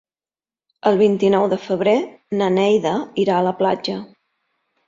El 0.91 0.97
vint-i-nou 1.01 1.45
de 1.51 1.59
febrer 1.67 1.95
na 2.41 2.49
Neida 2.57 2.97
irà 3.25 3.37
a 3.43 3.47
la 3.53 3.55
platja. 3.63 4.03